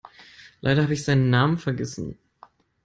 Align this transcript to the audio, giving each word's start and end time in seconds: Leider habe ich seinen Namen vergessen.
Leider 0.61 0.81
habe 0.81 0.93
ich 0.95 1.03
seinen 1.03 1.29
Namen 1.29 1.59
vergessen. 1.59 2.17